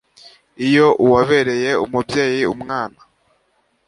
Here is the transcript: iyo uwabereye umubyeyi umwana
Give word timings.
iyo 0.67 0.87
uwabereye 1.03 1.71
umubyeyi 1.85 2.43
umwana 2.53 2.99